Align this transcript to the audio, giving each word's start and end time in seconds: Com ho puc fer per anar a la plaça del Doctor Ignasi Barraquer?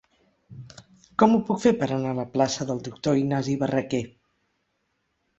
Com 1.23 1.35
ho 1.35 1.41
puc 1.49 1.59
fer 1.65 1.73
per 1.83 1.89
anar 1.97 2.13
a 2.13 2.17
la 2.19 2.25
plaça 2.37 2.67
del 2.69 2.81
Doctor 2.87 3.19
Ignasi 3.19 3.53
Barraquer? 3.65 4.01